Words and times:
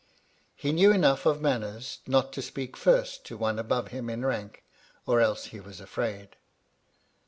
He 0.55 0.71
knew 0.71 0.91
enough 0.91 1.27
of 1.27 1.41
manners 1.41 1.99
not 2.07 2.33
to 2.33 2.41
speak 2.41 2.75
first 2.75 3.23
to 3.25 3.37
one 3.37 3.59
above 3.59 3.89
him 3.89 4.09
in 4.09 4.25
rank, 4.25 4.63
or 5.05 5.21
else 5.21 5.45
he 5.53 5.59
was 5.59 5.79
afraid. 5.79 6.37